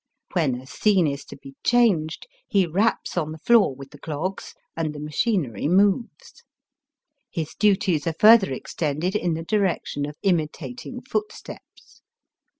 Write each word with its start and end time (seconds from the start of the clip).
When 0.33 0.55
a 0.55 0.65
scene 0.65 1.05
is 1.05 1.23
to 1.25 1.37
be 1.37 1.53
changed 1.63 2.25
he 2.47 2.65
raps 2.65 3.15
on 3.17 3.31
the 3.31 3.37
floor 3.37 3.75
with 3.75 3.91
the 3.91 3.99
clogs, 3.99 4.55
and 4.75 4.95
the 4.95 4.99
machinery 4.99 5.67
moves. 5.67 6.43
His 7.29 7.53
duties 7.53 8.07
are 8.07 8.15
further 8.19 8.51
extended 8.51 9.15
in 9.15 9.35
the 9.35 9.43
direction 9.43 10.07
of 10.07 10.17
imitating 10.23 11.01
footsteps. 11.03 12.01